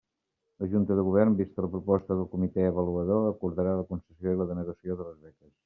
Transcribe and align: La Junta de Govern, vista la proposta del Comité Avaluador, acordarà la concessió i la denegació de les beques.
La 0.61 0.67
Junta 0.69 0.95
de 0.99 1.03
Govern, 1.09 1.35
vista 1.41 1.61
la 1.65 1.69
proposta 1.75 2.15
del 2.21 2.27
Comité 2.33 2.65
Avaluador, 2.71 3.29
acordarà 3.35 3.77
la 3.83 3.87
concessió 3.93 4.35
i 4.35 4.41
la 4.41 4.51
denegació 4.55 5.01
de 5.03 5.11
les 5.11 5.25
beques. 5.29 5.57